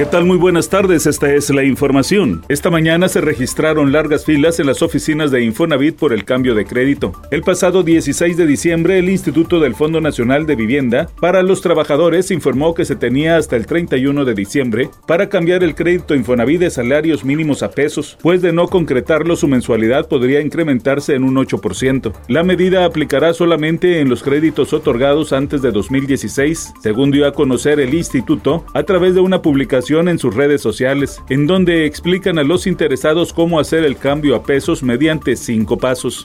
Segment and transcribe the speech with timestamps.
[0.00, 0.24] ¿Qué tal?
[0.24, 2.42] Muy buenas tardes, esta es la información.
[2.48, 6.64] Esta mañana se registraron largas filas en las oficinas de Infonavit por el cambio de
[6.64, 7.12] crédito.
[7.30, 12.30] El pasado 16 de diciembre, el Instituto del Fondo Nacional de Vivienda para los Trabajadores
[12.30, 16.70] informó que se tenía hasta el 31 de diciembre para cambiar el crédito Infonavit de
[16.70, 22.14] salarios mínimos a pesos, pues de no concretarlo su mensualidad podría incrementarse en un 8%.
[22.28, 27.80] La medida aplicará solamente en los créditos otorgados antes de 2016, según dio a conocer
[27.80, 32.44] el instituto a través de una publicación en sus redes sociales, en donde explican a
[32.44, 36.24] los interesados cómo hacer el cambio a pesos mediante cinco pasos.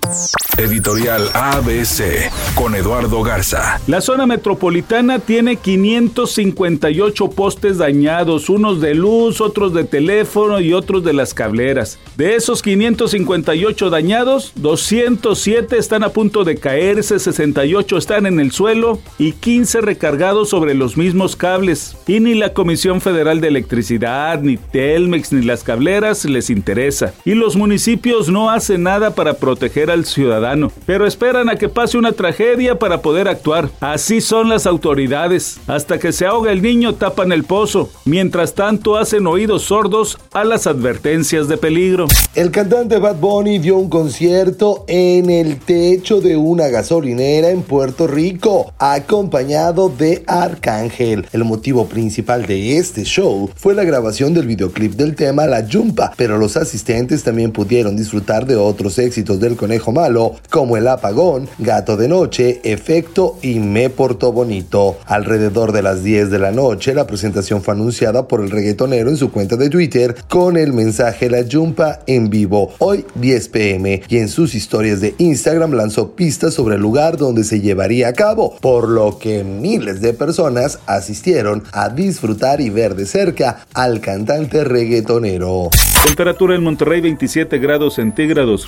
[0.57, 3.81] Editorial ABC con Eduardo Garza.
[3.87, 11.03] La zona metropolitana tiene 558 postes dañados, unos de luz, otros de teléfono y otros
[11.03, 11.99] de las cableras.
[12.15, 18.99] De esos 558 dañados, 207 están a punto de caerse, 68 están en el suelo
[19.17, 21.97] y 15 recargados sobre los mismos cables.
[22.07, 27.13] Y ni la Comisión Federal de Electricidad, ni Telmex, ni las cableras les interesa.
[27.25, 30.44] Y los municipios no hacen nada para proteger al ciudadano
[30.85, 33.69] pero esperan a que pase una tragedia para poder actuar.
[33.79, 35.57] Así son las autoridades.
[35.67, 37.89] Hasta que se ahoga el niño tapan el pozo.
[38.05, 42.07] Mientras tanto hacen oídos sordos a las advertencias de peligro.
[42.35, 48.07] El cantante Bad Bunny dio un concierto en el techo de una gasolinera en Puerto
[48.07, 51.25] Rico, acompañado de Arcángel.
[51.31, 56.13] El motivo principal de este show fue la grabación del videoclip del tema La Jumpa,
[56.17, 61.47] pero los asistentes también pudieron disfrutar de otros éxitos del conejo malo como El Apagón,
[61.59, 64.97] Gato de Noche, Efecto y Me Portó Bonito.
[65.05, 69.17] Alrededor de las 10 de la noche, la presentación fue anunciada por el reggaetonero en
[69.17, 74.17] su cuenta de Twitter con el mensaje La Jumpa en vivo, hoy 10 pm, y
[74.17, 78.57] en sus historias de Instagram lanzó pistas sobre el lugar donde se llevaría a cabo,
[78.61, 84.63] por lo que miles de personas asistieron a disfrutar y ver de cerca al cantante
[84.63, 85.69] reggaetonero.
[86.05, 88.67] Temperatura en Monterrey 27 grados centígrados.